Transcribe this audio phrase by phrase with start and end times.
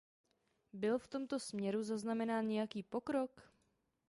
[0.73, 3.51] Byl v tomto směru zaznamenán nějaký pokrok?